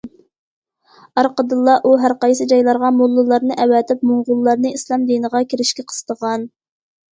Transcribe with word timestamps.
ئارقىدىنلا 1.21 1.75
ئۇ 1.81 1.91
ھەرقايسى 2.05 2.47
جايلارغا 2.53 2.91
موللىلارنى 3.03 3.59
ئەۋەتىپ، 3.67 4.03
موڭغۇللارنى 4.13 4.75
ئىسلام 4.81 5.07
دىنىغا 5.13 5.45
كىرىشكە 5.55 5.89
قىستىغان. 5.95 6.51